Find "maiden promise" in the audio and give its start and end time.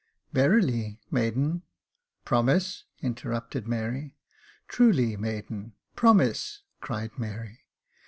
1.11-2.85, 5.15-6.63